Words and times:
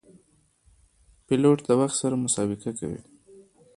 پیلوټ 1.25 1.57
د 1.67 1.69
وخت 1.81 1.95
سره 2.01 2.15
مسابقه 2.25 2.71
کوي. 2.79 3.01